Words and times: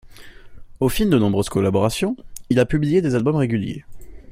Au 0.79 0.89
fil 0.89 1.11
de 1.11 1.19
nombreuses 1.19 1.49
collaborations, 1.49 2.17
il 2.49 2.59
a 2.59 2.65
publié 2.65 3.03
des 3.03 3.13
albums 3.13 3.35
réguliers. 3.35 3.85